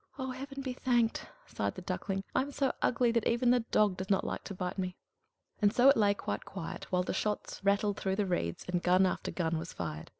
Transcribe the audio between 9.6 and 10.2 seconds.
fired.